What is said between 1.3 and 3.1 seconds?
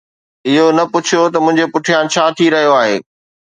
ته منهنجي پٺيان ڇا ٿي رهيو آهي